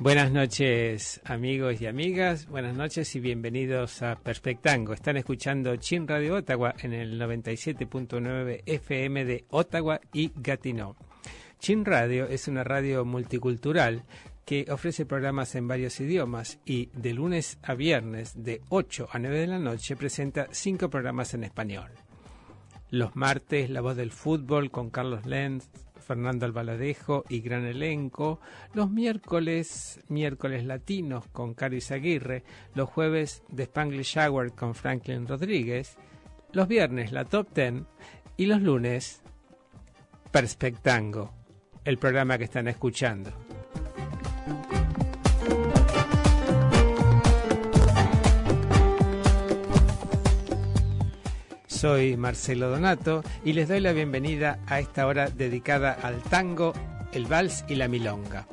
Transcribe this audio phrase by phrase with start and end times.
[0.00, 4.94] Buenas noches amigos y amigas, buenas noches y bienvenidos a Perspectango.
[4.94, 10.96] Están escuchando Chin Radio Ottawa en el 97.9 FM de Ottawa y Gatineau.
[11.58, 14.04] Chin Radio es una radio multicultural
[14.46, 19.38] que ofrece programas en varios idiomas y de lunes a viernes de 8 a 9
[19.38, 21.90] de la noche presenta cinco programas en español.
[22.88, 25.68] Los martes La Voz del Fútbol con Carlos Lenz,
[26.10, 28.40] Fernando Albaladejo y gran elenco.
[28.74, 32.42] Los miércoles, miércoles latinos con Caris Aguirre.
[32.74, 35.96] Los jueves de Spanglish Hour con Franklin Rodríguez.
[36.50, 37.86] Los viernes la Top Ten.
[38.36, 39.22] Y los lunes,
[40.32, 41.32] Perspectango,
[41.84, 43.30] el programa que están escuchando.
[51.80, 56.74] Soy Marcelo Donato y les doy la bienvenida a esta hora dedicada al tango,
[57.12, 58.46] el vals y la milonga.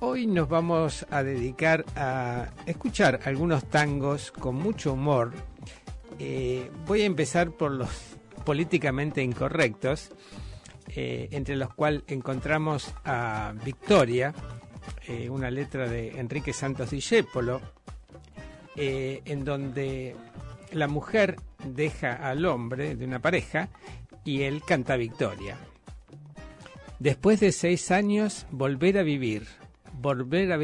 [0.00, 5.34] Hoy nos vamos a dedicar a escuchar algunos tangos con mucho humor.
[6.18, 7.88] Eh, voy a empezar por los
[8.44, 10.10] políticamente incorrectos,
[10.96, 14.34] eh, entre los cuales encontramos a Victoria,
[15.06, 17.60] eh, una letra de Enrique Santos Discépolo,
[18.74, 20.16] en donde
[20.72, 23.68] la mujer deja al hombre de una pareja
[24.24, 25.56] y él canta victoria.
[26.98, 29.46] Después de seis años, volver a vivir,
[30.00, 30.58] volver a,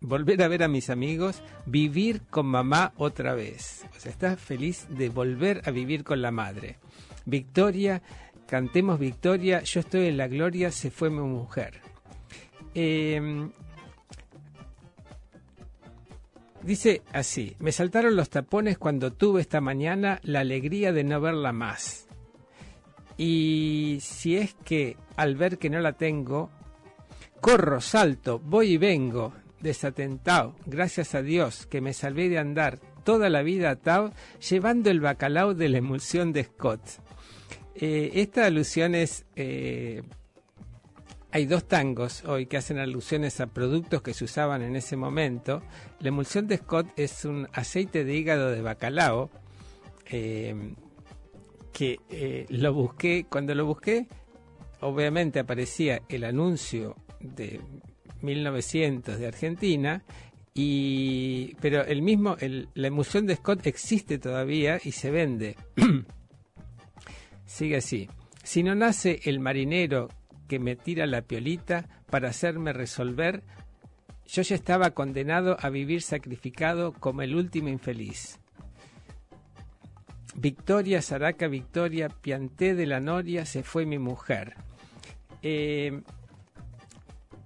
[0.00, 3.86] volver a ver a mis amigos, vivir con mamá otra vez.
[3.96, 6.76] O sea, está feliz de volver a vivir con la madre.
[7.24, 8.02] Victoria,
[8.46, 11.80] cantemos victoria, yo estoy en la gloria, se fue mi mujer.
[12.74, 13.48] Eh,
[16.64, 21.52] Dice así, me saltaron los tapones cuando tuve esta mañana la alegría de no verla
[21.52, 22.08] más.
[23.18, 26.50] Y si es que al ver que no la tengo,
[27.42, 33.28] corro, salto, voy y vengo, desatentado, gracias a Dios que me salvé de andar toda
[33.28, 34.14] la vida atado,
[34.48, 36.80] llevando el bacalao de la emulsión de Scott.
[37.74, 40.02] Eh, esta alusión es eh,
[41.34, 45.64] hay dos tangos hoy que hacen alusiones a productos que se usaban en ese momento.
[45.98, 49.30] La emulsión de Scott es un aceite de hígado de bacalao
[50.06, 50.54] eh,
[51.72, 54.06] que eh, lo busqué, cuando lo busqué,
[54.80, 57.60] obviamente aparecía el anuncio de
[58.22, 60.04] 1900 de Argentina
[60.54, 62.36] y pero el mismo
[62.74, 65.56] la emulsión de Scott existe todavía y se vende.
[67.44, 68.08] Sigue así.
[68.44, 70.10] Si no nace el marinero
[70.48, 73.42] que me tira la piolita para hacerme resolver,
[74.26, 78.40] yo ya estaba condenado a vivir sacrificado como el último infeliz.
[80.36, 84.54] Victoria, Saraca, Victoria, Pianté de la Noria, se fue mi mujer.
[85.42, 86.02] Eh,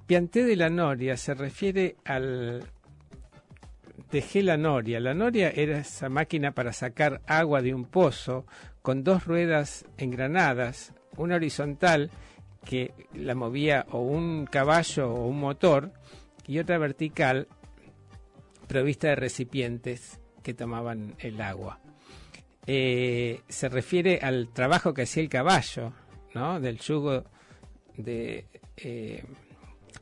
[0.06, 2.64] Pianté de la Noria se refiere al...
[4.10, 5.00] Dejé la noria.
[5.00, 8.46] La noria era esa máquina para sacar agua de un pozo
[8.80, 12.10] con dos ruedas engranadas, una horizontal
[12.64, 15.92] que la movía o un caballo o un motor
[16.46, 17.48] y otra vertical
[18.66, 21.80] provista de recipientes que tomaban el agua.
[22.66, 25.92] Eh, se refiere al trabajo que hacía el caballo,
[26.34, 26.60] ¿no?
[26.60, 27.24] Del yugo
[27.96, 28.46] de
[28.76, 29.24] eh,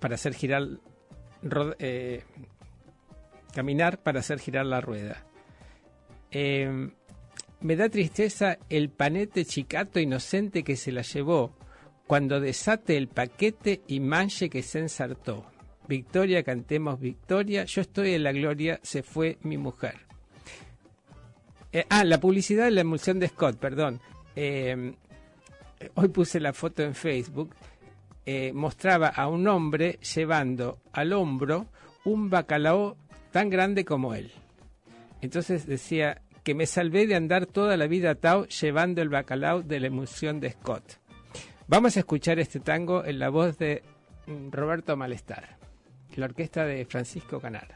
[0.01, 0.67] para hacer girar
[1.79, 2.25] eh,
[3.55, 5.25] caminar para hacer girar la rueda.
[6.33, 11.57] me da tristeza el panete chicato inocente que se la llevó
[12.07, 15.45] cuando desate el paquete y manche que se ensartó.
[15.89, 20.07] Victoria, cantemos victoria, yo estoy en la gloria, se fue mi mujer.
[21.73, 24.01] Eh, ah, la publicidad de la emulsión de Scott, perdón.
[24.35, 24.95] Eh,
[25.95, 27.55] hoy puse la foto en Facebook.
[28.25, 31.67] Eh, mostraba a un hombre llevando al hombro
[32.05, 32.97] un bacalao
[33.31, 34.33] tan grande como él.
[35.21, 39.81] Entonces decía que me salvé de andar toda la vida atado llevando el bacalao de
[39.81, 40.99] la emulsión de Scott.
[41.69, 43.83] Vamos a escuchar este tango en la voz de
[44.53, 45.57] Roberto Malestar,
[46.15, 47.75] la orquesta de Francisco Canaro.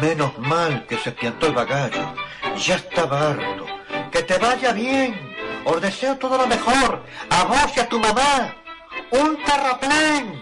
[0.00, 2.14] Menos mal que se piantó el bagallo,
[2.56, 3.66] ya estaba harto.
[4.10, 5.14] Que te vaya bien,
[5.66, 8.59] os deseo todo lo mejor, a vos y a tu mamá.
[9.12, 10.40] Un terraplén.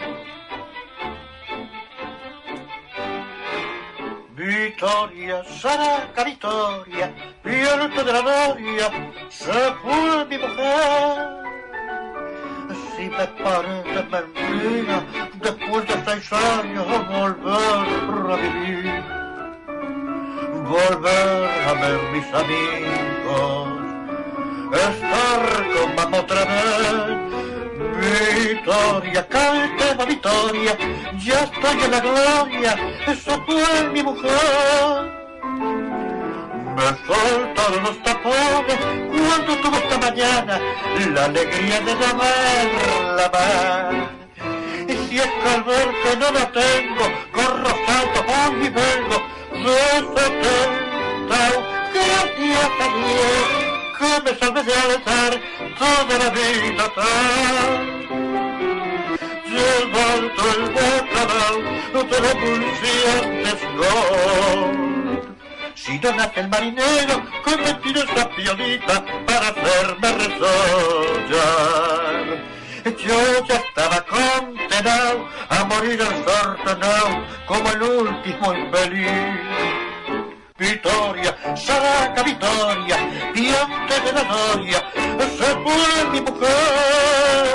[4.34, 7.12] Victoria, Saraca Victoria,
[7.42, 8.90] viento de la gloria,
[9.30, 11.28] se fue mi mujer.
[12.94, 15.04] Si me parece mentira,
[15.40, 19.02] después de seis años, volver a vivir.
[20.64, 23.68] Volver a ver mis amigos,
[24.72, 25.42] estar
[25.74, 27.37] con mamá otra vez.
[27.98, 30.76] Victoria, cáltema Victoria,
[31.18, 35.18] ya estoy en la gloria, esa fue mi mujer.
[36.76, 38.78] Me soltaron los tapones
[39.08, 40.60] cuando tuve esta mañana
[41.14, 42.14] la alegría de la
[43.32, 44.18] mar.
[44.86, 49.16] Y si es que al que no la tengo, corro salto con mi verbo,
[49.52, 50.68] desatentado,
[51.92, 53.57] gracias a Dios,
[53.98, 55.40] que me salve de alzar
[55.78, 57.80] toda la vida atrás.
[59.44, 61.56] Llevando el bacalao
[62.04, 65.36] de la pulsiantes gol.
[65.74, 71.68] Si no nace el marinero, que me tiro esa piolita para hacerme resollar.
[72.84, 79.77] Yo ya estaba condenado a morir ensortonado como el último infeliz.
[80.58, 82.96] Victoria, Saraca Victoria,
[83.32, 84.82] diante de la gloria,
[85.38, 87.46] se fue mi mujer.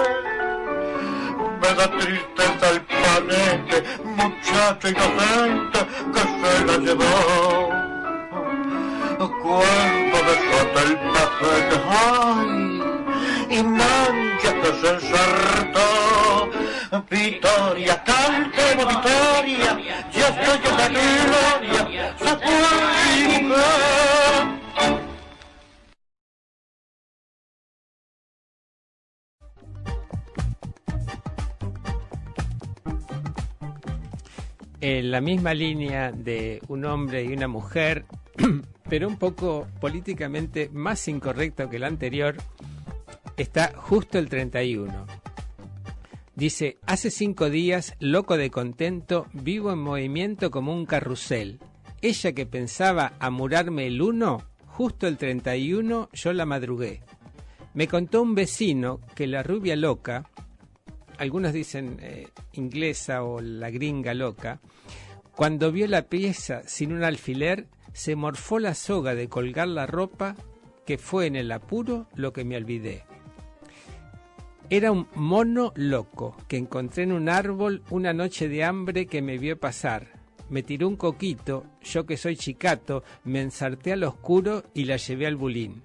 [1.62, 5.80] Me da tristeza el panete, muchacho inocente
[6.14, 7.70] que se la llevó.
[9.18, 12.82] Cuando desata el paquete, ay,
[13.50, 15.88] y mancha que se ensartó.
[17.02, 19.80] Victoria, cáltemo Victoria,
[20.12, 22.16] ya estoy en la gloria.
[34.80, 38.06] En la misma línea de un hombre y una mujer,
[38.90, 42.36] pero un poco políticamente más incorrecto que el anterior,
[43.36, 45.23] está justo el 31.
[46.36, 51.60] Dice, hace cinco días, loco de contento, vivo en movimiento como un carrusel.
[52.02, 57.02] Ella que pensaba amurarme el 1, justo el 31 yo la madrugué.
[57.76, 60.30] Me contó un vecino que la rubia loca,
[61.20, 64.60] algunos dicen eh, inglesa o la gringa loca,
[65.36, 70.36] cuando vio la pieza sin un alfiler, se morfó la soga de colgar la ropa,
[70.86, 73.06] que fue en el apuro lo que me olvidé.
[74.70, 79.38] Era un mono loco que encontré en un árbol una noche de hambre que me
[79.38, 80.08] vio pasar.
[80.50, 85.28] Me tiró un coquito, yo que soy chicato, me ensarté al oscuro y la llevé
[85.28, 85.84] al bulín.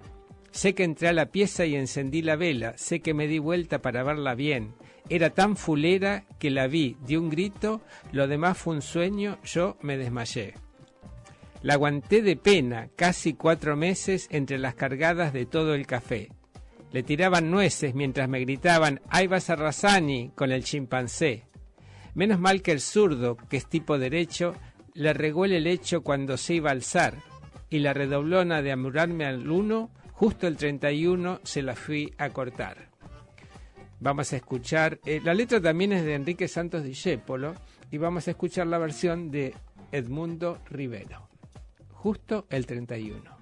[0.51, 3.81] Sé que entré a la pieza y encendí la vela, sé que me di vuelta
[3.81, 4.73] para verla bien.
[5.09, 7.81] Era tan fulera que la vi, di un grito,
[8.11, 10.53] lo demás fue un sueño, yo me desmayé.
[11.61, 16.29] La aguanté de pena casi cuatro meses entre las cargadas de todo el café.
[16.91, 20.31] Le tiraban nueces mientras me gritaban ¡Ahí vas a Razani!
[20.35, 21.45] con el chimpancé.
[22.15, 24.55] Menos mal que el zurdo, que es tipo derecho,
[24.93, 27.13] le regó el lecho cuando se iba a alzar,
[27.69, 32.89] y la redoblona de amurarme al uno, justo el 31 se la fui a cortar.
[33.99, 37.53] Vamos a escuchar, eh, la letra también es de Enrique Santos Discépolo,
[37.91, 39.53] y vamos a escuchar la versión de
[39.91, 41.29] Edmundo Rivero,
[41.91, 43.38] justo el 31.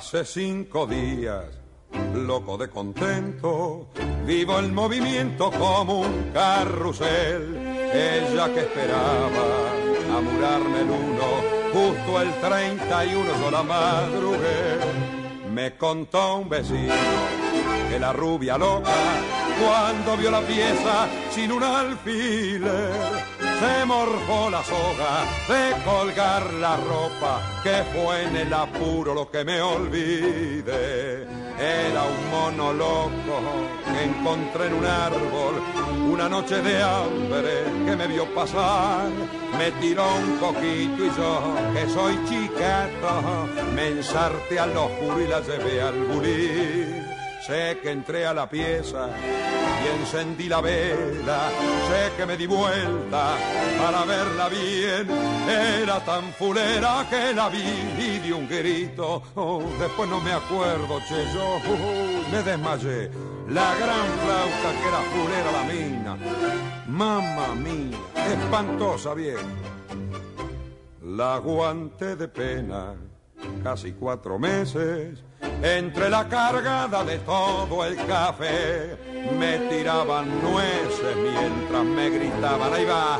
[0.00, 1.44] Hace cinco días,
[2.14, 3.88] loco de contento,
[4.26, 7.54] vivo el movimiento como un carrusel.
[7.92, 9.68] ella que esperaba
[10.16, 11.26] amurarme el uno,
[11.74, 14.78] justo el 31 yo la madrugué.
[15.52, 16.94] Me contó un vecino
[17.90, 18.96] que la rubia loca,
[19.62, 22.90] cuando vio la pieza sin un alfiler,
[23.60, 25.12] se morfó la soga
[25.48, 31.26] de colgar la ropa, que fue en el apuro lo que me olvide.
[31.58, 33.36] Era un mono loco
[33.84, 35.54] que encontré en un árbol
[36.10, 37.52] una noche de hambre
[37.84, 39.10] que me vio pasar.
[39.58, 43.12] Me tiró un poquito y yo, que soy chiquito,
[43.74, 46.99] me ensarté al oscuro y la llevé al bulín.
[47.50, 49.08] Sé que entré a la pieza
[49.82, 51.50] y encendí la vela.
[51.88, 53.34] Sé que me di vuelta
[53.76, 55.08] para verla bien.
[55.48, 57.64] Era tan fulera que la vi
[57.98, 59.20] y di un grito.
[59.34, 63.10] Oh, después no me acuerdo, che, yo uh, me desmayé.
[63.48, 66.16] La gran flauta que era fulera la mina.
[66.86, 67.98] Mamma mía,
[68.32, 69.44] espantosa bien.
[71.02, 72.94] La aguante de pena,
[73.64, 75.24] casi cuatro meses
[75.62, 78.96] entre la cargada de todo el café
[79.38, 83.18] me tiraban nueces mientras me gritaban, ahí va,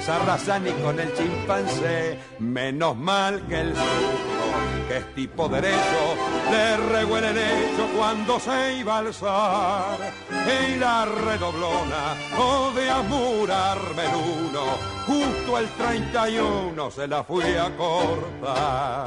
[0.02, 6.16] Sarrazani con el chimpancé, menos mal que el surdo, que es tipo derecho,
[6.50, 9.98] le regó el hecho cuando se iba a alzar,
[10.30, 14.64] y la redoblona, o de amurarme el uno,
[15.06, 19.06] justo el 31 se la fui a cortar.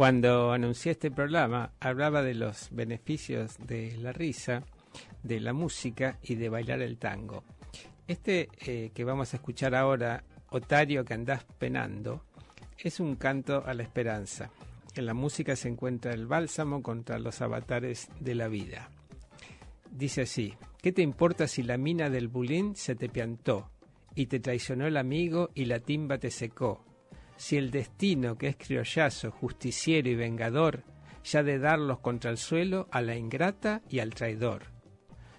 [0.00, 4.62] Cuando anuncié este programa, hablaba de los beneficios de la risa,
[5.22, 7.44] de la música y de bailar el tango.
[8.08, 12.24] Este eh, que vamos a escuchar ahora, Otario que andás penando,
[12.78, 14.50] es un canto a la esperanza.
[14.94, 18.88] En la música se encuentra el bálsamo contra los avatares de la vida.
[19.90, 23.68] Dice así, ¿qué te importa si la mina del bulín se te piantó
[24.14, 26.86] y te traicionó el amigo y la timba te secó?
[27.40, 30.84] Si el destino, que es criollazo, justiciero y vengador,
[31.24, 34.64] ya de darlos contra el suelo a la ingrata y al traidor.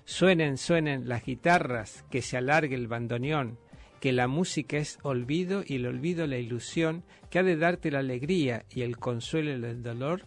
[0.03, 3.59] Suenen, suenen las guitarras, que se alargue el bandoneón,
[3.99, 7.99] que la música es olvido y el olvido la ilusión, que ha de darte la
[7.99, 10.25] alegría y el consuelo del dolor,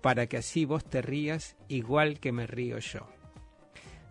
[0.00, 3.06] para que así vos te rías igual que me río yo.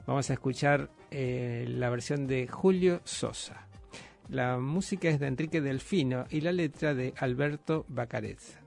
[0.08, 3.68] Vamos a escuchar eh, la versión de Julio Sosa.
[4.30, 8.58] La música es de Enrique Delfino y la letra de Alberto Bacarez.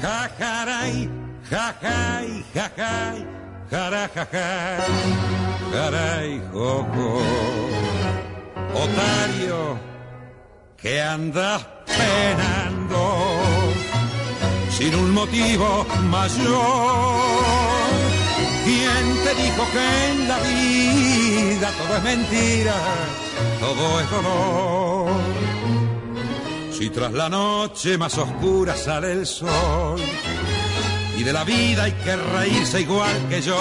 [0.00, 1.08] Jajaray,
[1.50, 3.26] jajay, jajay,
[5.72, 7.22] caray, jojo.
[8.74, 9.78] Otario,
[10.76, 13.00] que andas penando
[14.70, 17.56] sin un motivo mayor.
[18.64, 22.74] ¿Quién te dijo que en la vida todo es mentira,
[23.60, 25.10] todo es dolor?
[26.72, 30.00] Si tras la noche más oscura sale el sol
[31.16, 33.56] y de la vida hay que reírse igual que yo,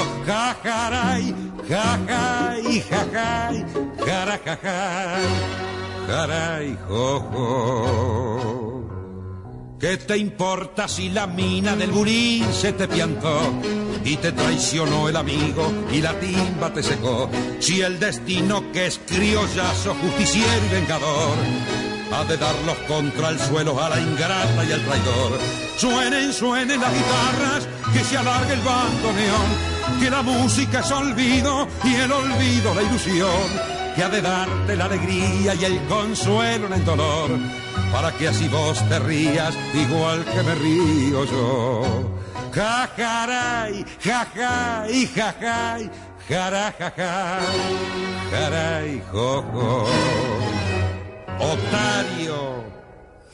[1.69, 3.65] jajaray, jajay, jajay,
[4.05, 5.27] jarajajay,
[6.07, 8.55] jaray, jojo.
[9.79, 13.39] ¿Qué te importa si la mina del burín se te piantó
[14.03, 17.29] y te traicionó el amigo y la timba te secó?
[17.59, 21.35] Si el destino que es criollazo, justiciero y vengador
[22.13, 25.39] ha de darlos contra el suelo a la ingrata y al traidor.
[25.77, 31.95] Suenen, suenen las guitarras, que se alargue el bandoneón, que la música es olvido y
[31.95, 33.49] el olvido la ilusión,
[33.95, 37.29] que ha de darte la alegría y el consuelo en el dolor,
[37.91, 42.15] para que así vos te rías igual que me río yo.
[42.53, 45.91] Jajaray, jajay, jajay,
[46.27, 47.77] jarajajay,
[48.31, 49.87] jaray, jojo.
[51.37, 52.63] Otario,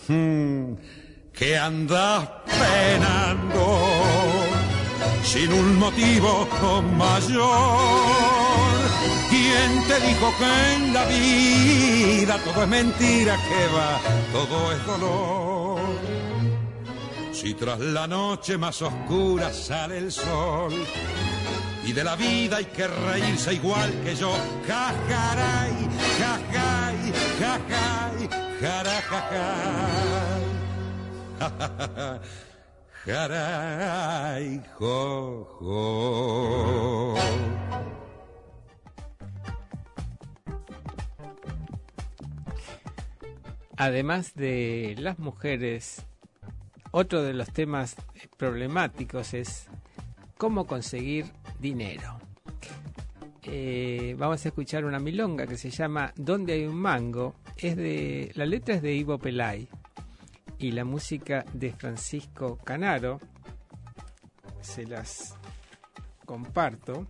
[0.07, 0.73] hmm,
[1.33, 4.00] que andas penando
[5.23, 6.47] sin un motivo
[6.97, 8.11] mayor.
[9.29, 13.99] ¿Quién te dijo que en la vida todo es mentira, que va,
[14.31, 15.79] todo es dolor?
[17.31, 20.73] Si tras la noche más oscura sale el sol
[21.83, 24.31] y de la vida hay que reírse igual que yo,
[24.67, 28.29] jajaray, jajay, jajay,
[28.61, 29.61] jarajajay.
[33.05, 35.47] Jaray, jo.
[43.75, 46.05] Además de las mujeres,
[46.91, 47.95] otro de los temas
[48.37, 49.67] problemáticos es
[50.37, 51.25] cómo conseguir
[51.59, 52.19] dinero.
[53.41, 57.33] Eh, vamos a escuchar una milonga que se llama ¿Dónde hay un mango?
[57.57, 59.67] Es de, la letra es de Ivo Pelay
[60.61, 63.19] y la música de Francisco Canaro.
[64.61, 65.35] Se las
[66.25, 67.07] comparto.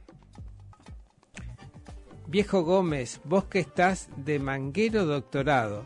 [2.28, 5.86] Viejo Gómez, vos que estás de manguero doctorado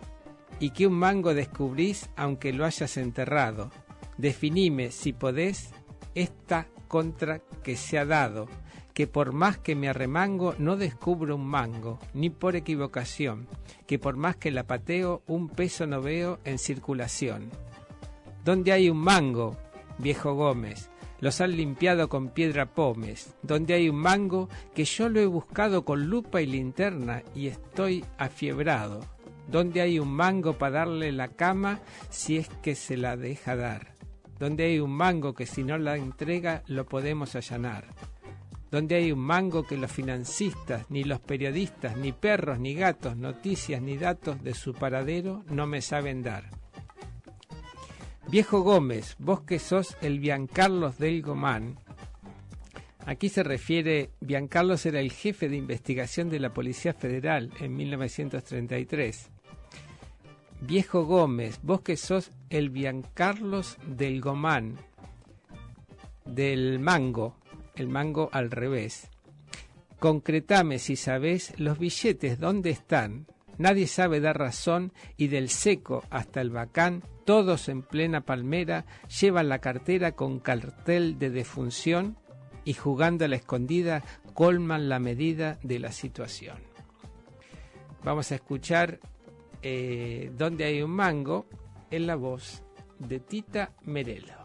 [0.59, 3.71] y que un mango descubrís aunque lo hayas enterrado.
[4.17, 5.71] Definime, si podés,
[6.13, 8.47] esta contra que se ha dado,
[8.95, 13.45] que por más que me arremango no descubro un mango, ni por equivocación,
[13.85, 17.51] que por más que la pateo un peso no veo en circulación.
[18.45, 19.57] Donde hay un mango,
[19.97, 25.19] viejo Gómez, los han limpiado con piedra pomes, donde hay un mango que yo lo
[25.19, 29.01] he buscado con lupa y linterna y estoy afiebrado,
[29.49, 33.93] donde hay un mango para darle la cama si es que se la deja dar,
[34.39, 37.87] donde hay un mango que si no la entrega lo podemos allanar,
[38.71, 43.81] donde hay un mango que los financistas, ni los periodistas, ni perros, ni gatos, noticias,
[43.81, 46.49] ni datos de su paradero no me saben dar.
[48.27, 51.77] Viejo Gómez, vos que sos el Biancarlos del Gomán,
[53.05, 59.29] Aquí se refiere, Biancarlos era el jefe de investigación de la Policía Federal en 1933.
[60.61, 64.77] Viejo Gómez, vos que sos el Biancarlos del Gomán,
[66.25, 67.37] del mango,
[67.75, 69.09] el mango al revés.
[69.99, 73.27] Concretame si sabés los billetes dónde están.
[73.57, 78.85] Nadie sabe dar razón y del seco hasta el bacán, todos en plena palmera
[79.19, 82.17] llevan la cartera con cartel de defunción
[82.65, 86.57] y jugando a la escondida colman la medida de la situación.
[88.03, 88.99] Vamos a escuchar
[89.63, 91.47] eh, Donde hay un mango
[91.89, 92.63] en la voz
[92.99, 94.44] de Tita Merelo.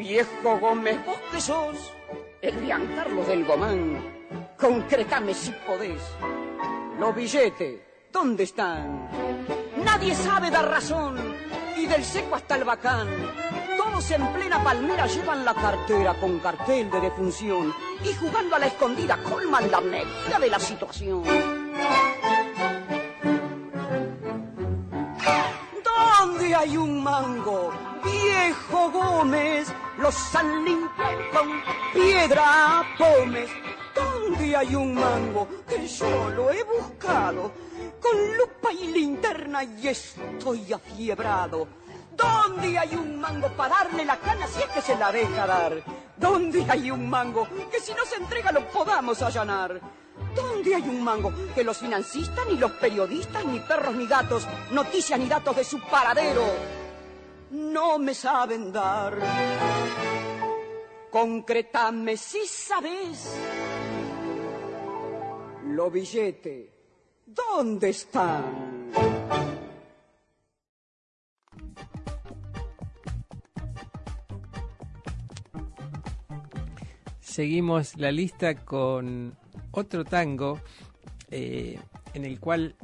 [0.00, 1.92] Viejo Gómez, vos que sos
[2.40, 4.02] el Giancarlo del Gomán,
[4.58, 6.00] concretame si podés.
[6.98, 9.10] Los billetes, ¿dónde están?
[9.84, 11.18] Nadie sabe dar razón,
[11.76, 13.08] y del seco hasta el bacán.
[13.76, 18.68] Todos en plena palmera llevan la cartera con cartel de defunción y jugando a la
[18.68, 21.24] escondida colman la medida de la situación.
[25.84, 27.70] ¿Dónde hay un mango?
[28.02, 30.64] Viejo Gómez, los han
[31.32, 33.50] con piedra pomes.
[33.94, 37.52] ¿Dónde hay un mango que yo lo he buscado?
[38.00, 41.68] Con lupa y linterna y estoy afiebrado.
[42.16, 45.82] ¿Dónde hay un mango para darle la cana si es que se la deja dar?
[46.16, 49.80] ¿Dónde hay un mango que si no se entrega lo podamos allanar?
[50.34, 55.18] ¿Dónde hay un mango que los financistas, ni los periodistas, ni perros, ni gatos, noticias
[55.18, 56.79] ni datos de su paradero
[57.50, 59.14] no me saben dar?
[61.10, 63.36] Concretame si sabes.
[65.66, 66.72] Lo billete,
[67.26, 68.90] ¿dónde están?
[77.20, 79.36] Seguimos la lista con
[79.70, 80.60] otro tango
[81.30, 81.78] eh,
[82.12, 82.74] en el cual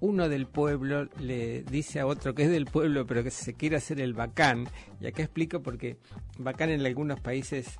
[0.00, 3.76] uno del pueblo le dice a otro que es del pueblo pero que se quiere
[3.76, 4.68] hacer el bacán.
[5.00, 5.98] Y acá explico porque
[6.38, 7.78] bacán en algunos países,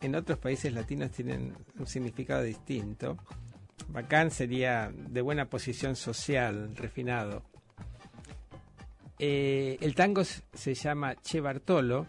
[0.00, 3.16] en otros países latinos tienen un significado distinto.
[3.88, 7.42] Bacán sería de buena posición social, refinado.
[9.18, 12.06] Eh, el tango se llama Che Bartolo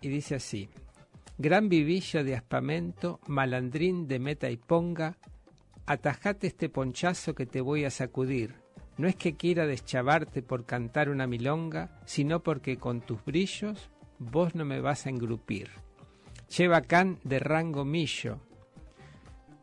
[0.00, 0.68] y dice así.
[1.38, 5.16] Gran vivillo de aspamento, malandrín de meta y ponga,
[5.90, 8.54] atajate este ponchazo que te voy a sacudir.
[8.96, 14.54] No es que quiera deschavarte por cantar una milonga, sino porque con tus brillos vos
[14.54, 15.68] no me vas a engrupir.
[16.48, 18.38] Che bacán de rango millo,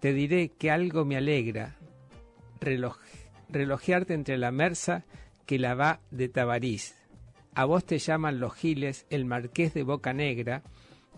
[0.02, 1.78] te diré que algo me alegra,
[2.60, 2.98] reloj-
[3.48, 5.06] relojearte entre la merza
[5.46, 6.94] que la va de Tabariz.
[7.56, 10.62] A vos te llaman los giles el marqués de Boca Negra,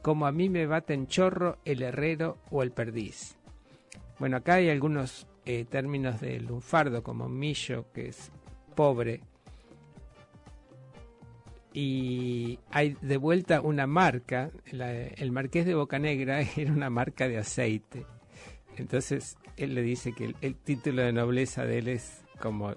[0.03, 3.38] como a mí me baten chorro el herrero o el perdiz.
[4.19, 8.31] Bueno, acá hay algunos eh, términos de lunfardo, como millo, que es
[8.75, 9.21] pobre.
[11.73, 17.37] Y hay de vuelta una marca, el marqués de Boca Negra era una marca de
[17.37, 18.05] aceite.
[18.75, 22.73] Entonces él le dice que el, título de nobleza de él es como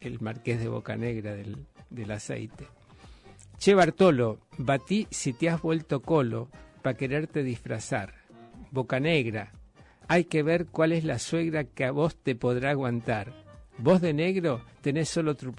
[0.00, 2.66] el marqués de Boca Negra del, del aceite.
[3.58, 6.50] Che Bartolo, batí si te has vuelto colo
[6.82, 8.14] para quererte disfrazar.
[8.70, 9.52] Boca Negra,
[10.08, 13.32] hay que ver cuál es la suegra que a vos te podrá aguantar.
[13.78, 15.52] Vos de negro tenés solo tu,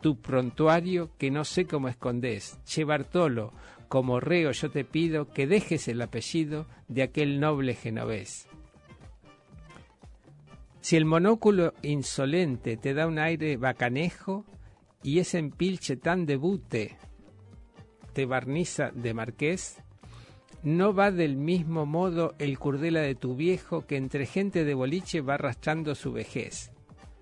[0.00, 2.58] tu prontuario que no sé cómo escondés.
[2.64, 3.52] Che Bartolo,
[3.88, 8.48] como reo yo te pido que dejes el apellido de aquel noble genovés.
[10.80, 14.44] Si el monóculo insolente te da un aire bacanejo
[15.02, 16.98] y ese empilche tan debute
[18.14, 19.82] te barniza de marqués,
[20.64, 25.20] no va del mismo modo el curdela de tu viejo que entre gente de boliche
[25.20, 26.72] va arrastrando su vejez.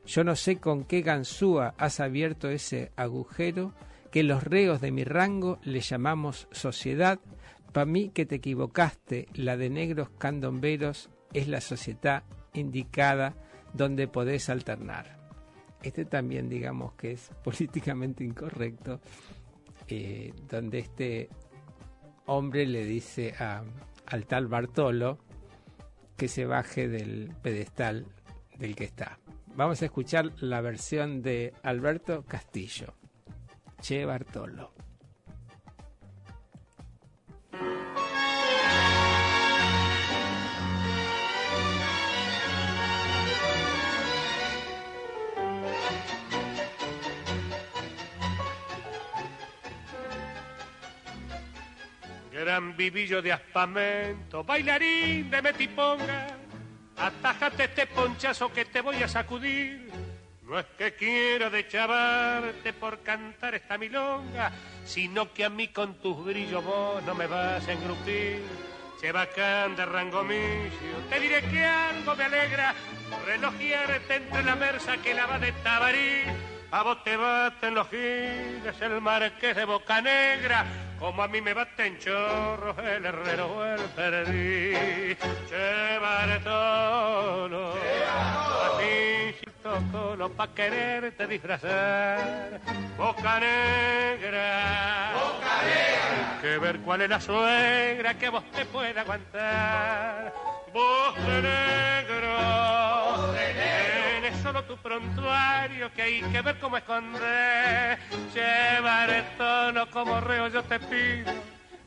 [0.07, 3.75] Yo no sé con qué ganzúa has abierto ese agujero
[4.13, 7.19] que los reos de mi rango le llamamos sociedad.
[7.73, 12.23] Pa' mí que te equivocaste, la de negros candomberos es la sociedad
[12.55, 13.35] indicada
[13.73, 15.19] donde podés alternar.
[15.83, 19.01] Este también digamos que es políticamente incorrecto,
[19.89, 21.29] eh, donde este
[22.27, 23.35] hombre le dice
[24.07, 25.19] al tal Bartolo
[26.17, 28.07] que se baje del pedestal
[28.59, 29.19] del que está.
[29.55, 32.95] Vamos a escuchar la versión de Alberto Castillo.
[33.81, 34.73] Che Bartolo.
[52.53, 56.27] Gran vivillo de aspamento, bailarín de metiponga,
[56.99, 59.91] atájate este ponchazo que te voy a sacudir.
[60.43, 64.53] No es que quiera de chavarte por cantar esta milonga,
[64.85, 68.43] sino que a mí con tus brillos vos no me vas a engrupir.
[69.01, 72.75] Che bacán de rangomillo, te diré que algo me alegra,
[73.25, 76.21] relojearte entre la merza que la va de tabarí.
[76.71, 80.67] A vos te baten los giles, el marqués de Boca Negra,
[81.03, 85.17] como a mí me baten chorros el herrero o el perdí.
[85.49, 92.61] Che Bartolo, a ti si toco lo pa' quererte disfrazar.
[92.97, 100.33] Boca Negra, Boca Negra, que ver cuál es la suegra que vos te puede aguantar.
[100.73, 103.02] Negro, Tienes
[104.43, 107.99] solo tu prontuario que hay que ver cómo esconder.
[108.35, 111.33] Llevar el tono como reo yo te pido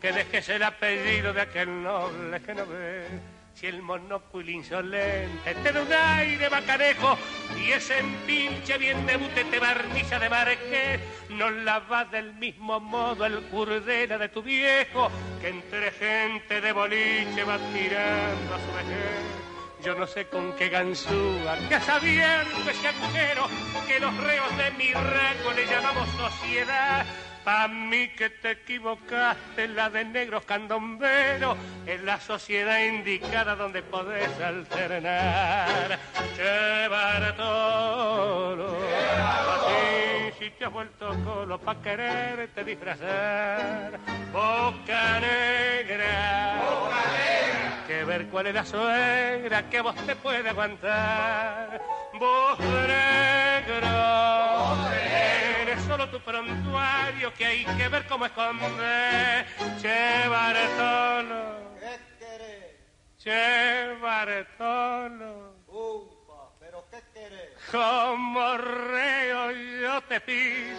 [0.02, 3.08] que dejes el apellido de aquel noble que no ve.
[3.54, 7.18] Si el monóculo insolente te da un aire bacanejo
[7.58, 13.26] y ese empinche bien debute te barniza de marqués, no la va del mismo modo
[13.26, 15.10] el curdela de tu viejo
[15.42, 19.55] que entre gente de boliche va tirando a su vejez.
[19.86, 23.48] Yo no sé con qué ganzúa que has abierto ese agujero
[23.88, 27.06] que los reos de mi rango le llamamos sociedad.
[27.44, 34.32] Pa' mí que te equivocaste, la de negros candomberos es la sociedad indicada donde podés
[34.42, 36.00] alternar.
[36.36, 38.76] Che Bartolo,
[39.22, 44.00] a ti si te has vuelto colo pa' quererte disfrazar.
[44.34, 46.56] Boca negra,
[47.96, 51.82] que ver cuál es la suegra que vos te puede aguantar.
[52.14, 53.88] Vos negro,
[55.62, 59.46] eres solo tu prontuario que hay que ver cómo esconde.
[59.82, 61.44] Che Bartolo,
[61.80, 62.76] ¿Qué querés?
[63.18, 67.52] che Bartolo, Upa, pero ¿qué querés?
[67.72, 69.30] como rey
[70.10, 70.78] te pido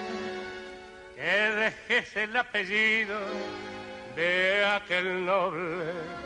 [1.15, 3.19] que dejes el apellido
[4.15, 6.26] de aquel noble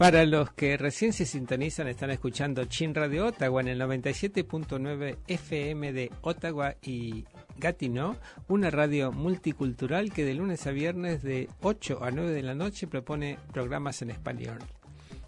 [0.00, 5.92] Para los que recién se sintonizan, están escuchando Chin Radio Ottawa en el 97.9 FM
[5.92, 7.26] de Ottawa y
[7.60, 8.16] Gatineau,
[8.48, 12.88] una radio multicultural que de lunes a viernes de 8 a 9 de la noche
[12.88, 14.58] propone programas en español.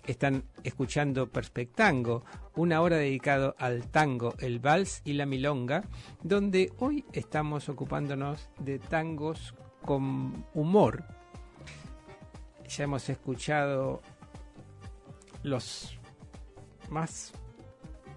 [0.05, 2.25] Están escuchando Perspectango,
[2.57, 5.85] una hora dedicado al tango, el vals y la milonga,
[6.23, 11.05] donde hoy estamos ocupándonos de tangos con humor.
[12.69, 14.01] Ya hemos escuchado
[15.43, 15.99] los
[16.91, 17.33] más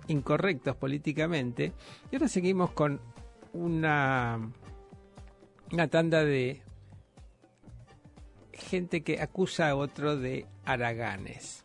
[0.07, 1.73] incorrectos políticamente.
[2.11, 2.99] Y ahora seguimos con
[3.55, 4.51] una,
[5.71, 6.61] una tanda de
[8.51, 11.63] gente que acusa a otro de haraganes.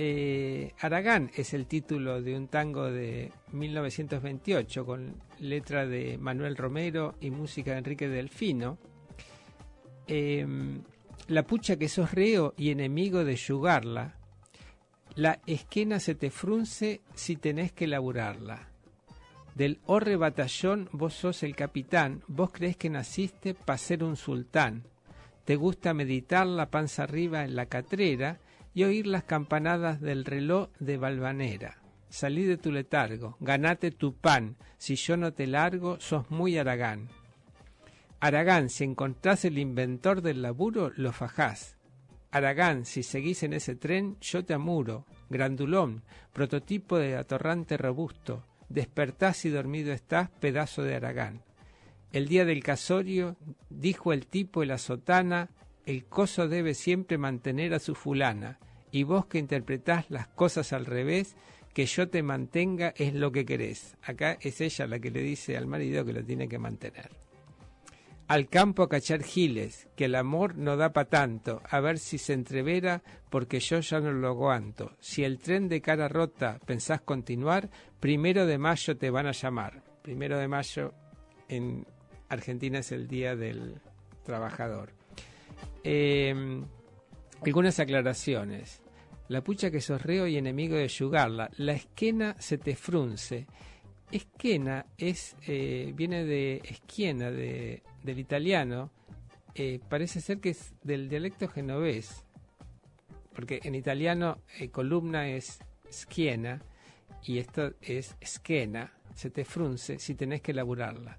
[0.00, 7.16] Eh, Aragán es el título de un tango de 1928 con letra de Manuel Romero
[7.20, 8.78] y música de Enrique Delfino.
[10.06, 10.82] Em,
[11.26, 14.14] la pucha que sos reo y enemigo de yugarla,
[15.16, 18.67] la esquena se te frunce si tenés que laburarla.
[19.58, 24.84] Del horre batallón vos sos el capitán, vos crees que naciste para ser un sultán.
[25.44, 28.38] Te gusta meditar la panza arriba en la catrera
[28.72, 31.78] y oír las campanadas del reloj de Valvanera.
[32.08, 37.08] Salí de tu letargo, ganate tu pan, si yo no te largo, sos muy Aragán.
[38.20, 41.76] Aragán, si encontrás el inventor del laburo, lo fajás.
[42.30, 45.04] Aragán, si seguís en ese tren, yo te amuro.
[45.28, 48.44] Grandulón, prototipo de atorrante robusto.
[48.68, 51.42] Despertás y dormido estás, pedazo de Aragán.
[52.12, 53.36] El día del casorio,
[53.70, 55.50] dijo el tipo en la sotana,
[55.86, 58.58] el coso debe siempre mantener a su fulana,
[58.90, 61.36] y vos que interpretás las cosas al revés,
[61.74, 63.96] que yo te mantenga es lo que querés.
[64.02, 67.27] Acá es ella la que le dice al marido que lo tiene que mantener.
[68.28, 72.18] Al campo a cachar giles, que el amor no da pa' tanto, a ver si
[72.18, 74.92] se entrevera, porque yo ya no lo aguanto.
[75.00, 79.82] Si el tren de cara rota pensás continuar, primero de mayo te van a llamar.
[80.02, 80.92] Primero de mayo
[81.48, 81.86] en
[82.28, 83.80] Argentina es el Día del
[84.24, 84.92] Trabajador.
[85.82, 86.62] Eh,
[87.42, 88.82] algunas aclaraciones.
[89.28, 91.50] La pucha que sos reo y enemigo de yugarla.
[91.56, 93.46] La esquena se te frunce.
[94.10, 98.90] Esquena es, eh, viene de esquiena, de, del italiano.
[99.54, 102.24] Eh, parece ser que es del dialecto genovés.
[103.34, 106.62] Porque en italiano eh, columna es schiena
[107.22, 108.92] y esto es esquena.
[109.14, 111.18] Se te frunce si tenés que laburarla.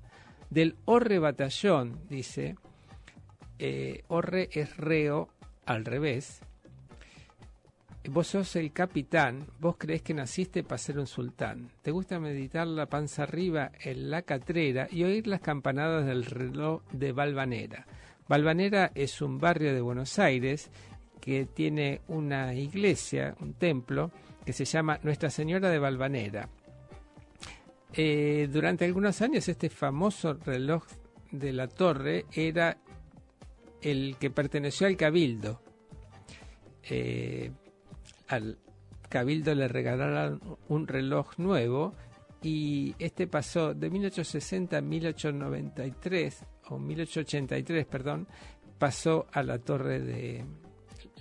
[0.49, 2.55] Del orre batallón, dice,
[3.59, 5.29] eh, orre es reo
[5.65, 6.41] al revés.
[8.11, 11.69] Vos sos el capitán, vos creés que naciste para ser un sultán.
[11.83, 16.81] Te gusta meditar la panza arriba en la catrera y oír las campanadas del reloj
[16.91, 17.85] de Valvanera.
[18.27, 20.71] Valvanera es un barrio de Buenos Aires
[21.21, 24.09] que tiene una iglesia, un templo,
[24.43, 26.49] que se llama Nuestra Señora de Valvanera.
[27.93, 30.83] Eh, durante algunos años este famoso reloj
[31.31, 32.75] de la torre era
[33.83, 35.61] el que perteneció al cabildo.
[36.89, 37.51] Eh,
[38.29, 38.59] al
[39.09, 41.93] cabildo le regalaron un reloj nuevo
[42.41, 48.27] y este pasó de 1860 a 1893 o 1883, perdón,
[48.77, 50.45] pasó a la torre de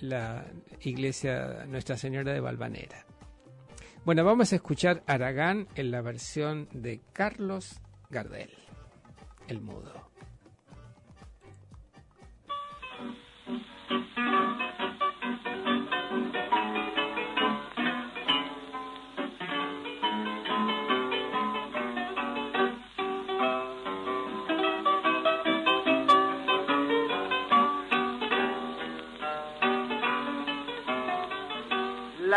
[0.01, 0.45] la
[0.81, 3.05] iglesia Nuestra Señora de Valvanera.
[4.05, 8.51] Bueno, vamos a escuchar Aragán en la versión de Carlos Gardel,
[9.47, 10.09] el mudo.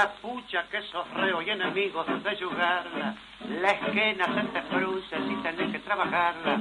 [0.03, 3.15] La pucha que sos reo y enemigos de yugarla,
[3.49, 6.57] la esquena se te frunce si tenés que trabajarla.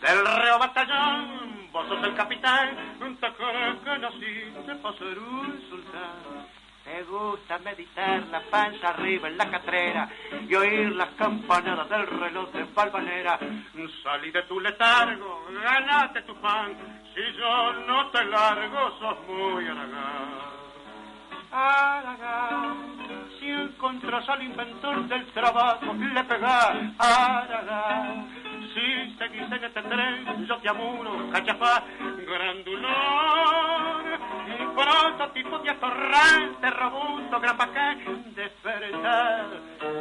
[0.00, 2.68] Del reo batallón, vos sos el capitán,
[3.20, 6.46] te crees que naciste para ser un sultán.
[6.84, 10.08] Te gusta meditar la panza arriba en la catrera
[10.48, 13.40] y oír las campanadas del reloj de Valvanera.
[14.04, 16.76] Salí de tu letargo, ganate tu pan,
[17.12, 20.63] si yo no te largo sos muy aragán.
[21.56, 22.74] Aragán,
[23.40, 28.26] encontrás al inventor del trabajo, le pegás, Aragán.
[28.74, 31.84] Si seguís en este tren, yo te amuro, cachafá,
[32.26, 32.94] grandulón.
[34.60, 39.46] Un prototipo de atorrante, robusto, gran bacán, despertar.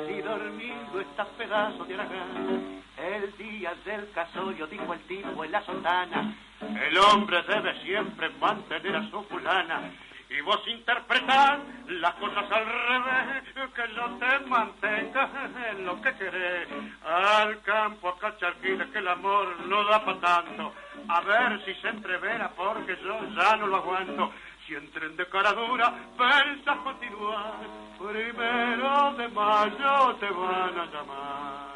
[0.08, 2.82] Si dormido estás pedazo de Aragán.
[2.98, 8.96] El día del casollo, dijo el tipo en la sotana, el hombre debe siempre mantener
[8.96, 9.92] a su fulana.
[10.36, 13.44] Y vos interpretás las cosas al revés,
[13.76, 15.30] que yo te mantenga
[15.70, 16.68] en lo que querés.
[17.06, 20.74] Al campo a cacharquines que el amor no da pa' tanto.
[21.08, 24.32] A ver si se entrevera porque yo ya no lo aguanto.
[24.66, 27.54] Si entren de cara dura, pensas continuar.
[28.00, 31.74] Primero de mayo te van a llamar.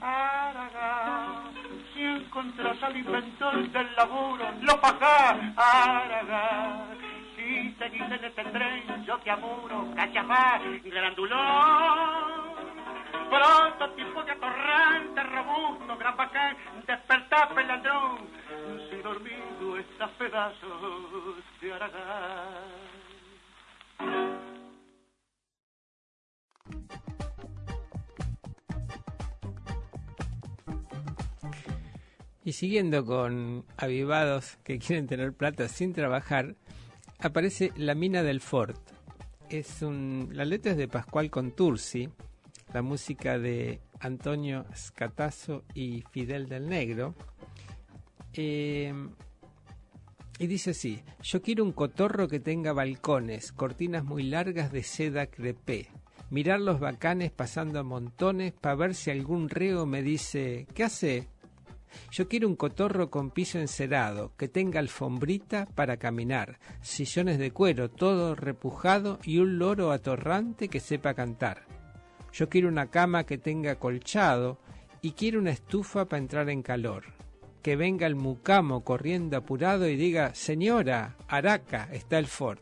[0.00, 1.52] Aragán,
[1.94, 6.96] si encontrás al inventor del laburo, lo pagás, Aragán.
[7.46, 11.38] Si seguís en este tren, yo te amuro, cachafá, grandulón.
[13.30, 16.56] Prototipo de atorrante, robusto, gran bacán,
[16.88, 18.18] despertá, pelandrón.
[18.90, 23.06] Si dormido estás pedazos de Aragán.
[32.44, 36.56] Y siguiendo con avivados que quieren tener plata sin trabajar,
[37.26, 38.80] aparece La Mina del Fort.
[39.48, 42.08] Es un, la letra es de Pascual Contursi,
[42.72, 47.14] la música de Antonio Scatazo y Fidel del Negro.
[48.32, 48.92] Eh,
[50.38, 55.26] y dice así, yo quiero un cotorro que tenga balcones, cortinas muy largas de seda
[55.26, 55.88] crepé,
[56.30, 61.28] mirar los bacanes pasando a montones para ver si algún reo me dice, ¿qué hace?
[62.10, 67.90] Yo quiero un cotorro con piso encerado, que tenga alfombrita para caminar, sillones de cuero
[67.90, 71.66] todo repujado y un loro atorrante que sepa cantar.
[72.32, 74.58] Yo quiero una cama que tenga colchado
[75.00, 77.04] y quiero una estufa para entrar en calor.
[77.62, 82.60] Que venga el mucamo corriendo apurado y diga, señora, Araca, está el Ford.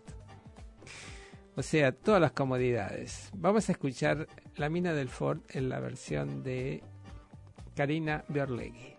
[1.57, 3.31] O sea, todas las comodidades.
[3.35, 6.83] Vamos a escuchar La mina del Ford en la versión de
[7.75, 8.93] Karina Biorlegui.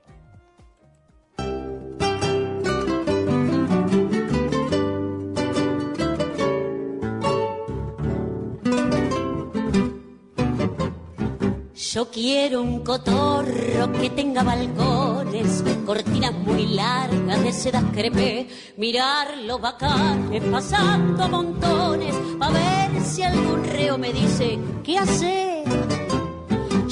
[11.95, 19.61] Yo quiero un cotorro que tenga balcones, cortinas muy largas de sedas crepé, mirar los
[19.61, 25.63] bacanes pasando montones, pa' ver si algún reo me dice, ¿qué hace?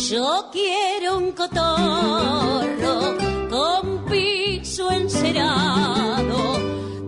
[0.09, 3.17] Yo quiero un cotorro
[3.49, 6.61] con piso encerado,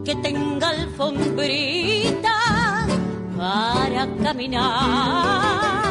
[0.04, 2.36] que tenga alfombrita
[3.38, 5.86] para caminar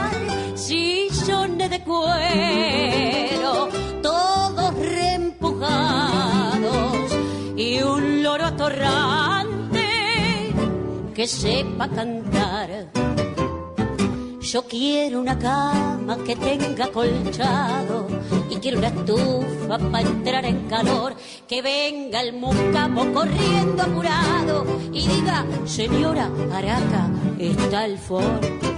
[1.25, 3.71] de cuero,
[4.03, 5.57] todos reempujados,
[7.57, 9.89] y un loro atorrante
[11.15, 12.91] que sepa cantar.
[14.43, 18.07] Yo quiero una cama que tenga colchado
[18.51, 21.15] y quiero una estufa para entrar en calor.
[21.49, 27.09] Que venga el mucamo corriendo apurado y diga, señora Araca,
[27.39, 28.74] está el Ford.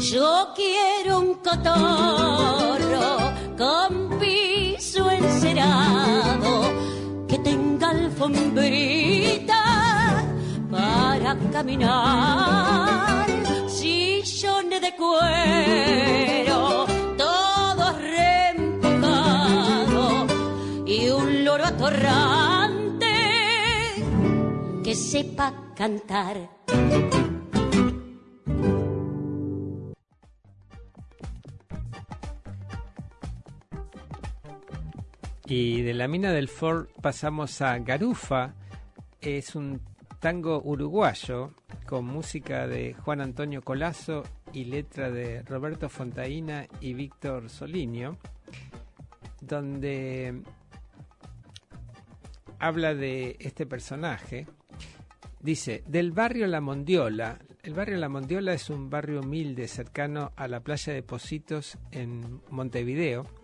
[0.00, 3.18] Yo quiero un cotorro
[3.58, 6.72] con piso encerado
[7.28, 9.62] que tenga alfombrita
[10.70, 13.26] para caminar.
[13.68, 16.86] Sillones de cuero,
[17.18, 18.72] todos reempujados
[20.86, 23.06] y un loro atorrante
[24.82, 26.38] que sepa cantar.
[35.50, 38.54] Y de la mina del Ford pasamos a Garufa.
[39.20, 39.80] Es un
[40.20, 41.54] tango uruguayo
[41.88, 44.22] con música de Juan Antonio Colazo
[44.52, 48.16] y letra de Roberto Fontaina y Víctor Solinio,
[49.40, 50.40] donde
[52.60, 54.46] habla de este personaje.
[55.40, 60.46] Dice, del barrio La Mondiola, el barrio La Mondiola es un barrio humilde cercano a
[60.46, 63.39] la playa de Positos en Montevideo.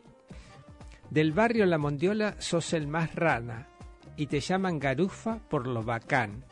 [1.11, 3.69] Del barrio La Mondiola sos el más rana
[4.17, 6.45] y te llaman garufa por lo bacán.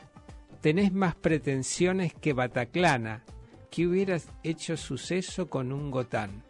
[0.61, 3.25] Tenés más pretensiones que Bataclana,
[3.71, 6.45] que hubieras hecho suceso con un gotán.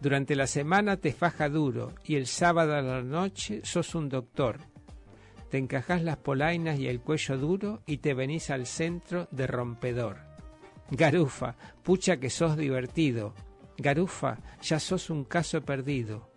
[0.00, 4.58] Durante la semana te faja duro y el sábado a la noche sos un doctor.
[5.48, 10.18] Te encajás las polainas y el cuello duro y te venís al centro de rompedor.
[10.90, 13.34] Garufa, pucha que sos divertido.
[13.78, 16.33] Garufa, ya sos un caso perdido.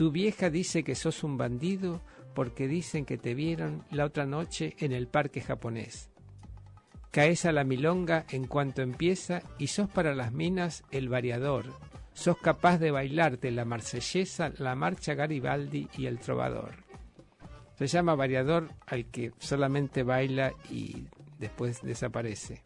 [0.00, 2.00] Tu vieja dice que sos un bandido
[2.34, 6.08] porque dicen que te vieron la otra noche en el parque japonés.
[7.10, 11.66] Caes a la milonga en cuanto empieza y sos para las minas el variador.
[12.14, 16.76] Sos capaz de bailarte la marsellesa, la marcha Garibaldi y el trovador.
[17.74, 22.62] Se llama variador al que solamente baila y después desaparece.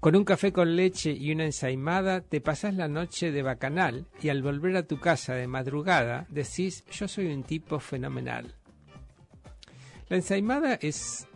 [0.00, 4.30] Con un café con leche y una ensaimada te pasás la noche de bacanal y
[4.30, 8.54] al volver a tu casa de madrugada decís yo soy un tipo fenomenal.
[10.08, 11.28] La ensaimada es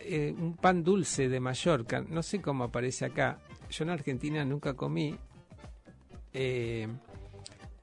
[0.00, 3.38] eh, un pan dulce de Mallorca, no sé cómo aparece acá.
[3.70, 5.16] Yo en Argentina nunca comí,
[6.32, 6.88] eh,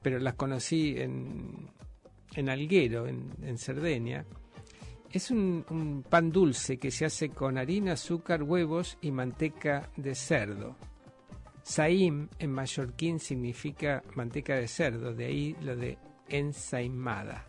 [0.02, 1.70] pero las conocí en,
[2.34, 4.26] en Alguero, en, en Cerdeña.
[5.10, 10.76] Es un, pan dulce que se hace con harina, azúcar, huevos y manteca de cerdo.
[11.62, 15.98] Saim en mallorquín significa manteca de cerdo, de ahí lo de
[16.28, 17.46] ensaimada.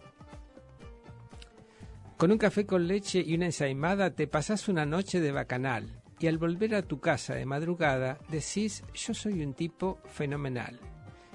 [2.18, 6.28] Con un café con leche y una ensaimada te pasás una noche de bacanal y
[6.28, 10.80] al volver a tu casa de madrugada decís yo soy un tipo fenomenal.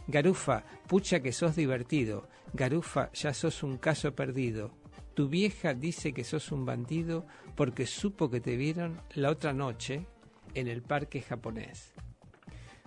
[0.08, 2.28] Garufa, pucha que sos divertido.
[2.52, 4.81] Garufa, ya sos un caso perdido.
[5.14, 10.06] Tu vieja dice que sos un bandido porque supo que te vieron la otra noche
[10.54, 11.92] en el parque japonés.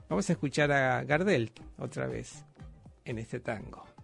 [0.10, 2.46] Vamos a escuchar a Gardel otra vez
[3.06, 3.95] en este tango.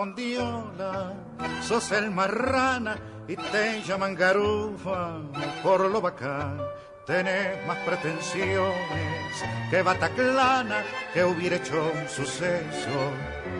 [0.00, 1.12] Mondiola,
[1.60, 2.96] sos el marrana
[3.28, 5.18] y te llaman garufa
[5.62, 6.58] por lo bacán.
[7.04, 9.34] Tenés más pretensiones
[9.68, 10.82] que Bataclana,
[11.12, 12.98] que hubiera hecho un suceso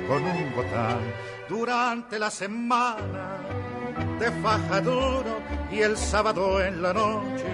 [0.08, 1.00] con un botán.
[1.46, 3.36] Durante la semana
[4.18, 7.52] te faja duro y el sábado en la noche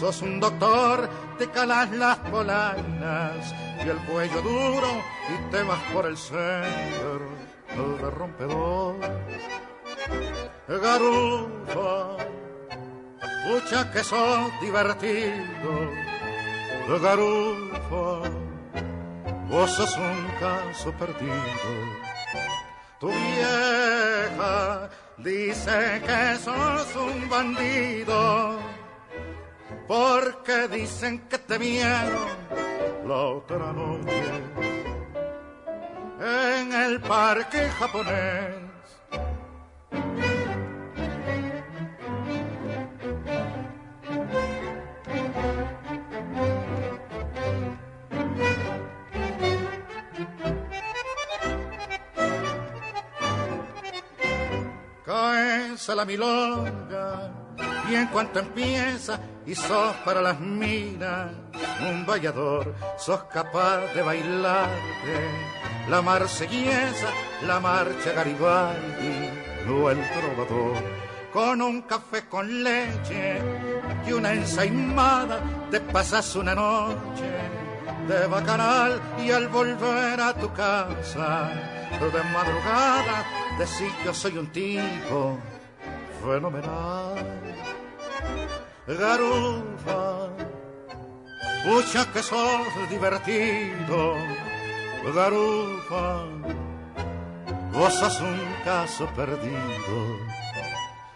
[0.00, 1.06] sos un doctor,
[1.36, 3.54] te calas las polanas
[3.84, 4.88] y el cuello duro
[5.28, 8.96] y te vas por el centro de rompedor.
[10.68, 12.16] Garufa,
[13.46, 15.72] Pucha que sos divertido,
[17.00, 18.28] Garufa,
[19.48, 21.70] vos sos un caso perdido.
[22.98, 28.58] Tu vieja dice que sos un bandido,
[29.86, 32.28] porque dicen que te vieron
[33.06, 34.75] la otra noche
[36.20, 38.66] en el parque japonés.
[55.04, 57.30] Caes a la milonga
[57.88, 59.54] y en cuanto empieza y
[60.04, 61.45] para las minas
[61.88, 65.16] un vallador, sos capaz de bailarte
[65.88, 67.08] la marsellesa,
[67.46, 69.30] la marcha Garibaldi
[69.70, 70.82] o el trovador.
[71.32, 73.38] Con un café con leche
[74.06, 75.38] y una ensaimada
[75.70, 77.30] te pasas una noche
[78.08, 81.50] de bacanal y al volver a tu casa
[82.00, 83.24] de madrugada
[83.58, 85.38] decís yo soy un tipo
[86.22, 87.14] fenomenal.
[88.86, 90.28] Garufa,
[91.64, 94.16] pucha que sos divertido.
[95.14, 96.24] Garufa,
[97.72, 100.18] vos sos un caso perdido.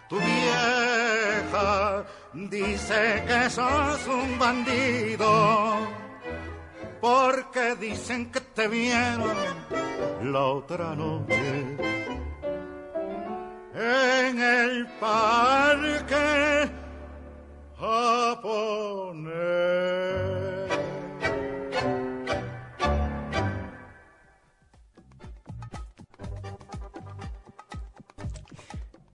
[0.07, 5.77] Tu vieja dice que sos un bandido,
[7.01, 9.35] porque dicen que te vieron
[10.23, 11.77] la otra noche
[13.73, 16.69] en el parque
[17.79, 19.90] japonés.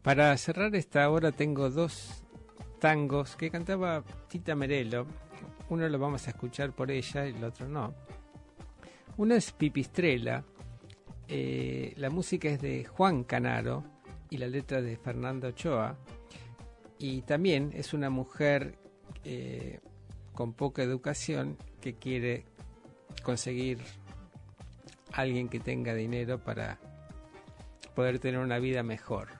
[0.07, 2.23] Para cerrar esta hora tengo dos
[2.79, 5.05] tangos que cantaba Tita Merelo.
[5.67, 7.93] Uno lo vamos a escuchar por ella y el otro no.
[9.17, 10.45] Uno es Pipistrela.
[11.27, 13.83] eh, la música es de Juan Canaro
[14.29, 15.97] y la letra de Fernando Ochoa.
[16.99, 18.77] Y también es una mujer
[19.25, 19.81] eh,
[20.33, 22.45] con poca educación que quiere
[23.23, 23.79] conseguir
[25.11, 26.79] alguien que tenga dinero para,
[27.93, 29.36] poder tener una vida mejor.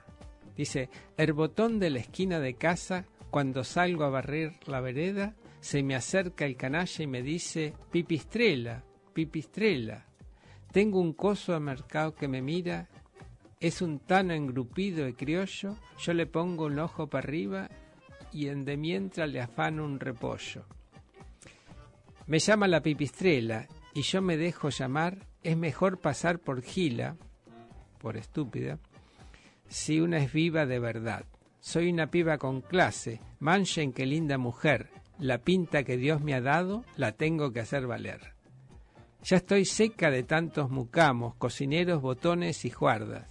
[0.58, 5.84] Dice, el botón de la esquina de casa, cuando salgo a barrer la vereda, se
[5.84, 8.82] me acerca el canalla y me dice, pipistrela,
[9.14, 10.06] pipistrela.
[10.72, 12.88] Tengo un coso a mercado que me mira,
[13.60, 17.70] es un tano engrupido y criollo, yo le pongo un ojo para arriba
[18.32, 20.64] y en de mientras le afano un repollo.
[22.26, 27.16] Me llama la pipistrela y yo me dejo llamar, es mejor pasar por gila,
[28.00, 28.80] por estúpida,
[29.68, 31.24] si una es viva de verdad.
[31.60, 36.40] Soy una piba con clase, manchen qué linda mujer, la pinta que Dios me ha
[36.40, 38.34] dado la tengo que hacer valer.
[39.22, 43.28] Ya estoy seca de tantos mucamos, cocineros, botones y juardas.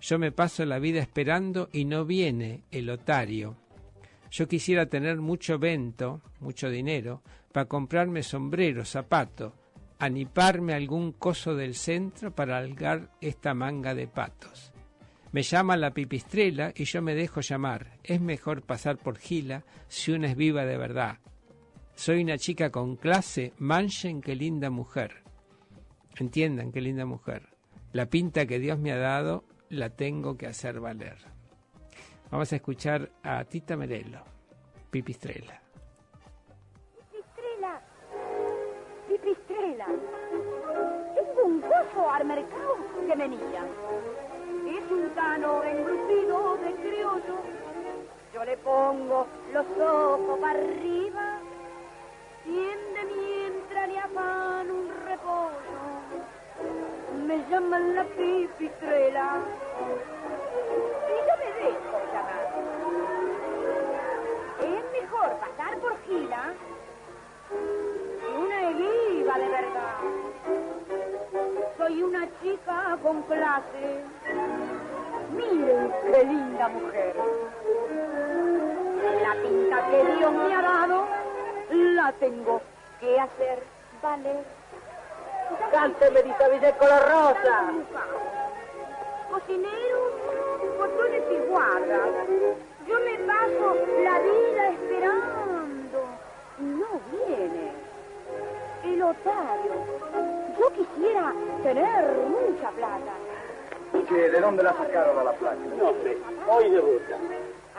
[0.00, 3.56] Yo me paso la vida esperando y no viene el otario.
[4.32, 9.54] Yo quisiera tener mucho vento, mucho dinero, para comprarme sombrero, zapato,
[10.00, 14.71] aniparme algún coso del centro para algar esta manga de patos.
[15.32, 17.98] Me llama la pipistrela y yo me dejo llamar.
[18.04, 21.20] Es mejor pasar por gila si una es viva de verdad.
[21.94, 25.22] Soy una chica con clase, manchen qué linda mujer.
[26.18, 27.48] Entiendan qué linda mujer.
[27.92, 31.16] La pinta que Dios me ha dado la tengo que hacer valer.
[32.30, 34.22] Vamos a escuchar a Tita Merelo,
[34.90, 35.62] Pipistrela.
[37.10, 37.80] Pipistrela,
[39.08, 39.86] pipistrela.
[41.14, 42.76] Tengo un coso al mercado
[43.06, 43.28] que me
[44.92, 45.06] mira.
[45.06, 47.36] Es un tano engrupido de criollo.
[48.34, 51.38] Yo le pongo los ojos para arriba
[52.46, 55.80] y en de mientras le afano un repollo.
[57.26, 59.40] Me llaman la pipistrela
[61.08, 62.46] y yo me dejo llamar.
[64.60, 66.54] Es mejor pasar por gila
[68.20, 69.98] que una viva de verdad.
[71.76, 74.61] Soy una chica con clase.
[75.36, 77.14] Miren qué linda mujer.
[79.22, 81.06] La pinta que Dios me ha dado
[81.70, 82.60] la tengo
[83.00, 83.62] que hacer
[84.02, 84.44] valer.
[85.70, 86.22] Cánteme,
[86.78, 87.72] con la rosa.
[89.30, 90.12] Cocineros,
[90.78, 92.10] botones y guardas.
[92.86, 96.04] Yo me paso la vida esperando.
[96.58, 97.72] y No viene.
[98.84, 99.72] El otario.
[100.58, 103.12] Yo quisiera tener mucha plata.
[104.08, 104.30] ¿Qué?
[104.30, 105.60] ¿De dónde la sacaron a la playa?
[105.78, 107.16] No, hombre, hoy debuta.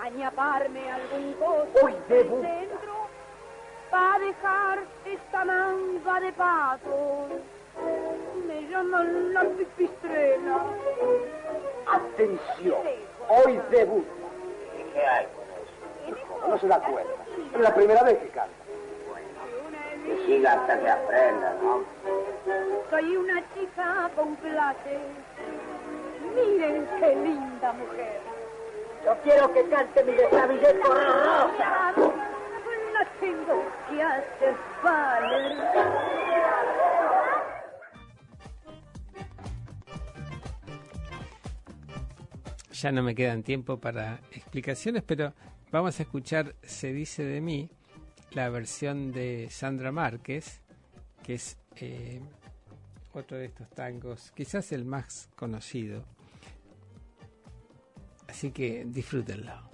[0.02, 2.48] Añaparme algún coso Hoy debuta.
[2.48, 2.94] centro
[3.92, 7.30] para dejar esta manga de patos.
[8.48, 10.58] Me llaman la pipistrela.
[11.88, 12.78] Atención,
[13.30, 14.10] hoy debuta.
[14.94, 16.48] ¿Qué hay con eso?
[16.48, 17.14] No se da cuenta.
[17.54, 18.54] Es la primera vez que canta.
[20.06, 21.84] Que siga hasta que aprenda, ¿no?
[22.90, 25.00] Soy una chica con clase.
[26.36, 28.22] Miren qué linda mujer.
[29.06, 31.94] Yo quiero que cante mi desabillé con rosa.
[32.94, 35.58] La tengo que hacer valer.
[42.72, 45.34] Ya no me quedan tiempo para explicaciones, pero
[45.72, 47.70] vamos a escuchar Se dice de mí,
[48.32, 50.62] la versión de Sandra Márquez,
[51.24, 52.22] que es eh,
[53.14, 56.04] otro de estos tangos, quizás el más conocido.
[58.34, 59.73] Así que disfrútenlo.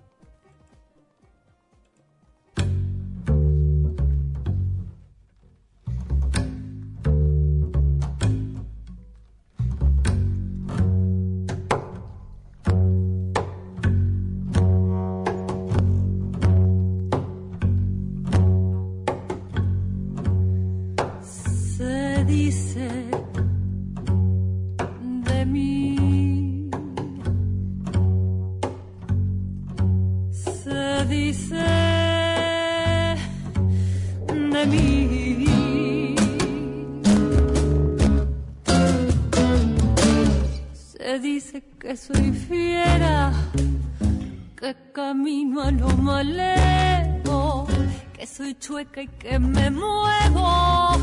[45.79, 47.67] A lo maleo,
[48.13, 50.97] que soy chueca y que me muevo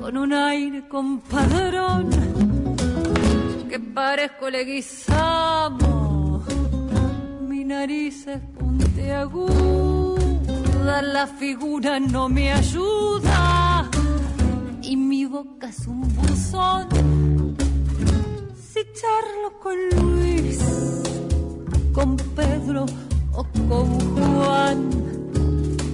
[0.00, 2.10] con un aire compadrón,
[3.68, 6.42] que parezco leguizamo,
[7.48, 9.52] mi nariz es puntiaguda,
[11.02, 13.88] la figura no me ayuda
[14.82, 16.88] y mi boca es un buzón.
[18.56, 20.58] Si charlo con Luis,
[21.92, 22.86] con Pedro
[23.34, 24.90] o con Juan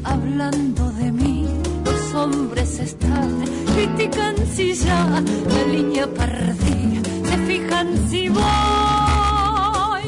[0.04, 1.46] hablando de mí.
[1.84, 10.06] Los hombres están, critican si ya la línea perdí, se fijan si voy,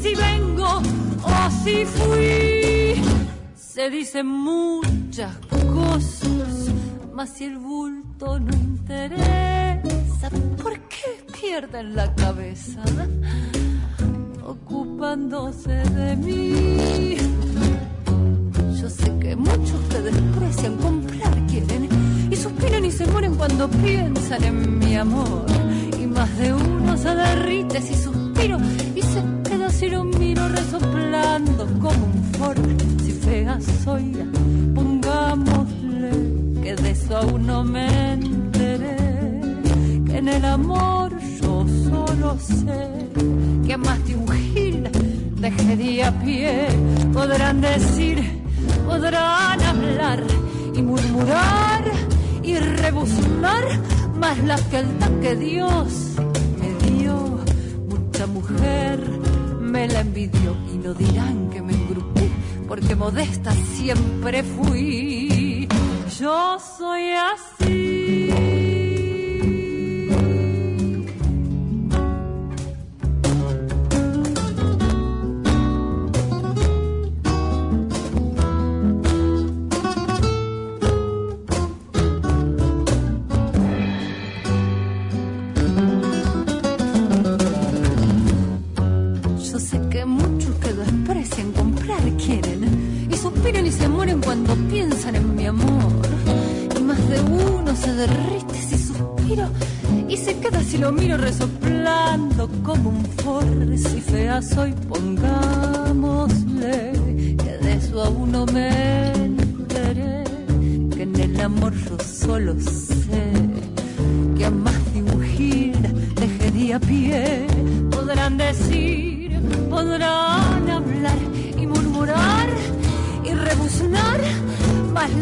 [0.00, 0.82] si vengo
[1.22, 3.02] o si fui.
[3.56, 5.36] Se dicen muchas
[5.74, 6.70] cosas,
[7.14, 10.30] mas si el bulto no interesa,
[10.62, 12.82] ¿por qué pierden la cabeza?
[14.68, 17.16] Ocupándose de mí.
[18.80, 21.88] Yo sé que muchos te desprecian, comprar quieren
[22.28, 25.46] y suspiran y se mueren cuando piensan en mi amor.
[26.02, 28.58] Y más de uno se derrite si suspiro
[28.96, 32.62] y se queda si lo miro resoplando como un foro.
[33.04, 34.16] Si fea soy,
[34.74, 36.10] pongámosle
[36.60, 38.96] que de eso aún no me enteré.
[40.06, 43.06] Que en el amor yo solo sé
[43.66, 44.25] que más de un
[45.50, 46.68] dejé a pie.
[47.12, 48.18] Podrán decir,
[48.86, 50.22] podrán hablar
[50.74, 51.84] y murmurar
[52.42, 53.64] y rebuznar,
[54.14, 56.16] más la fealdad que Dios
[56.60, 57.38] me dio.
[57.88, 58.98] Mucha mujer
[59.60, 62.28] me la envidió y no dirán que me engrupí,
[62.66, 65.68] porque modesta siempre fui.
[66.18, 67.85] Yo soy así.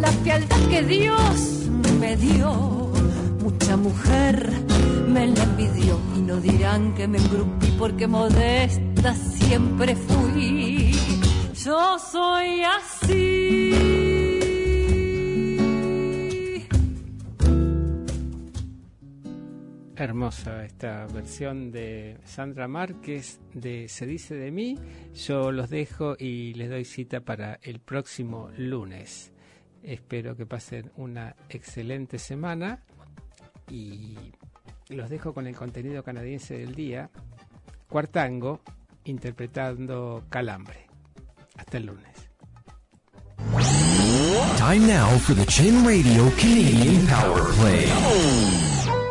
[0.00, 1.68] La fealdad que Dios
[2.00, 2.92] me dio.
[3.42, 4.50] Mucha mujer
[5.08, 10.92] me la envidió y no dirán que me engrupí porque modesta siempre fui.
[11.54, 14.04] Yo soy así.
[19.96, 24.76] Hermosa esta versión de Sandra Márquez de Se dice de mí.
[25.14, 29.33] Yo los dejo y les doy cita para el próximo lunes.
[29.84, 32.82] Espero que pasen una excelente semana
[33.70, 34.32] y
[34.88, 37.10] los dejo con el contenido canadiense del día.
[37.88, 38.60] Cuartango
[39.04, 40.86] interpretando Calambre.
[41.56, 42.30] Hasta el lunes.
[44.56, 49.03] Time now for the Chin Radio Canadian Power Play.